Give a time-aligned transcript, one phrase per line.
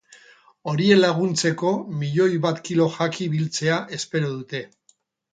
[0.71, 4.63] Horiek laguntzeko milioi bat kilo jaki biltzea espero dute.